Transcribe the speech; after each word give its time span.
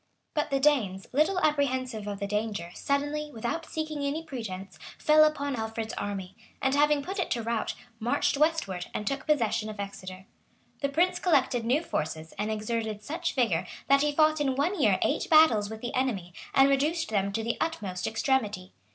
]But 0.33 0.49
the 0.49 0.59
Danes, 0.59 1.05
little 1.11 1.37
apprehensive 1.41 2.07
of 2.07 2.19
the 2.19 2.25
danger 2.25 2.71
suddenly, 2.73 3.29
without 3.31 3.67
seeking 3.67 3.99
any 4.01 4.23
pretence, 4.23 4.79
fell 4.97 5.23
upon 5.23 5.55
Alfred's 5.55 5.93
army; 5.93 6.35
and 6.59 6.73
having 6.73 7.03
put 7.03 7.19
it 7.19 7.29
to 7.29 7.43
rout, 7.43 7.75
marched 7.99 8.35
westward, 8.35 8.87
and 8.95 9.05
took 9.05 9.27
possession 9.27 9.69
of 9.69 9.79
Exeter. 9.79 10.25
The 10.81 10.89
prince 10.89 11.19
collected 11.19 11.63
new 11.65 11.83
forces, 11.83 12.33
and 12.39 12.49
exerted 12.49 13.03
such 13.03 13.35
vigor, 13.35 13.67
that 13.89 14.01
he 14.01 14.11
fought 14.11 14.41
in 14.41 14.55
one 14.55 14.81
year 14.81 14.97
eight 15.03 15.29
battles 15.29 15.69
with 15.69 15.81
the 15.81 15.93
enemy,[*] 15.93 16.33
and 16.55 16.67
reduced 16.67 17.09
them 17.09 17.31
to 17.33 17.43
the 17.43 17.57
utmost 17.61 18.07
extremity. 18.07 18.73